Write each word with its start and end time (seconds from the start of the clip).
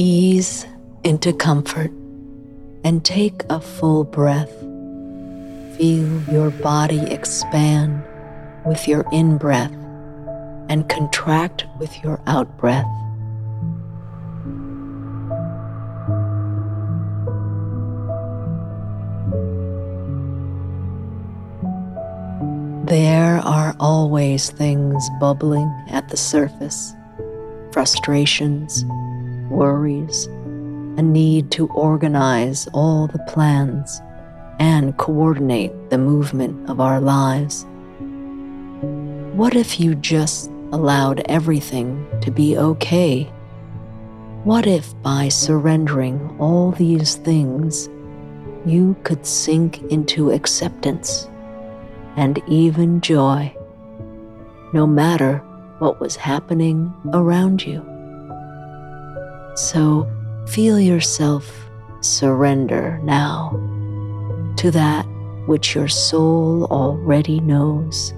Ease 0.00 0.64
into 1.02 1.32
comfort 1.32 1.90
and 2.84 3.04
take 3.04 3.42
a 3.50 3.60
full 3.60 4.04
breath. 4.04 4.56
Feel 5.76 6.22
your 6.30 6.50
body 6.50 7.00
expand 7.10 8.04
with 8.64 8.86
your 8.86 9.04
in 9.10 9.38
breath 9.38 9.72
and 10.68 10.88
contract 10.88 11.66
with 11.80 12.00
your 12.04 12.20
out 12.28 12.56
breath. 12.58 12.86
There 22.86 23.40
are 23.44 23.74
always 23.80 24.50
things 24.50 25.04
bubbling 25.18 25.68
at 25.90 26.08
the 26.08 26.16
surface 26.16 26.94
frustrations, 27.72 28.84
worries, 29.50 30.26
a 30.96 31.02
need 31.02 31.50
to 31.52 31.68
organize 31.68 32.68
all 32.72 33.06
the 33.06 33.18
plans 33.20 34.00
and 34.58 34.96
coordinate 34.96 35.90
the 35.90 35.98
movement 35.98 36.68
of 36.68 36.80
our 36.80 37.00
lives. 37.00 37.64
What 39.34 39.54
if 39.54 39.78
you 39.78 39.94
just 39.94 40.50
allowed 40.72 41.22
everything 41.28 42.06
to 42.22 42.30
be 42.30 42.56
okay? 42.58 43.24
What 44.44 44.66
if 44.66 45.00
by 45.02 45.28
surrendering 45.28 46.36
all 46.38 46.72
these 46.72 47.16
things, 47.16 47.88
you 48.66 48.96
could 49.04 49.24
sink 49.24 49.82
into 49.92 50.30
acceptance 50.30 51.28
and 52.16 52.42
even 52.48 53.00
joy, 53.00 53.54
no 54.72 54.86
matter 54.86 55.38
what 55.78 56.00
was 56.00 56.16
happening 56.16 56.92
around 57.12 57.64
you? 57.64 57.97
So 59.58 60.08
feel 60.46 60.78
yourself 60.78 61.68
surrender 62.00 63.00
now 63.02 63.50
to 64.56 64.70
that 64.70 65.04
which 65.46 65.74
your 65.74 65.88
soul 65.88 66.66
already 66.66 67.40
knows 67.40 68.14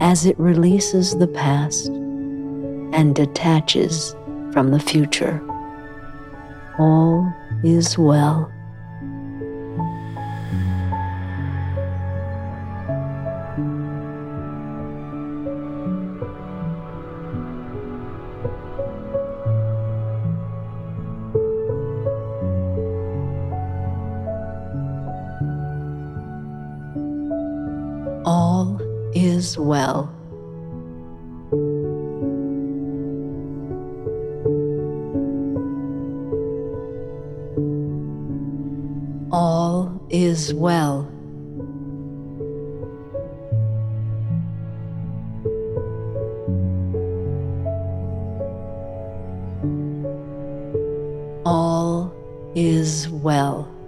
as 0.00 0.24
it 0.24 0.38
releases 0.38 1.14
the 1.18 1.28
past 1.28 1.88
and 1.88 3.14
detaches 3.14 4.16
from 4.52 4.70
the 4.70 4.80
future. 4.80 5.42
All 6.78 7.30
is 7.62 7.98
well. 7.98 8.50
Is 29.50 29.58
well. 29.58 30.14
All 39.32 40.06
is 40.08 40.54
well. 40.54 41.10
All 51.44 52.12
is 52.54 53.08
well. 53.08 53.79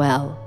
well. 0.00 0.39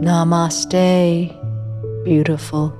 Namaste, 0.00 1.28
beautiful. 2.04 2.79